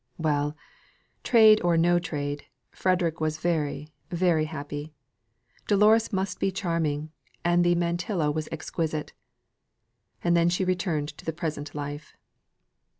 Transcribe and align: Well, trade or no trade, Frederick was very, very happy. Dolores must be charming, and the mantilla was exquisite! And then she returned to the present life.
Well, 0.17 0.57
trade 1.23 1.61
or 1.63 1.77
no 1.77 1.99
trade, 1.99 2.45
Frederick 2.71 3.21
was 3.21 3.37
very, 3.37 3.89
very 4.09 4.45
happy. 4.45 4.91
Dolores 5.67 6.11
must 6.11 6.39
be 6.39 6.49
charming, 6.49 7.11
and 7.45 7.63
the 7.63 7.75
mantilla 7.75 8.31
was 8.31 8.49
exquisite! 8.51 9.13
And 10.23 10.35
then 10.35 10.49
she 10.49 10.65
returned 10.65 11.09
to 11.19 11.23
the 11.23 11.33
present 11.33 11.75
life. 11.75 12.15